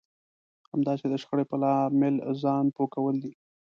همداسې 0.71 1.05
د 1.09 1.13
شخړې 1.21 1.45
په 1.51 1.55
لامل 1.61 2.15
ځان 2.41 2.65
پوه 2.75 2.87
کول 2.95 3.15
دي. 3.23 3.31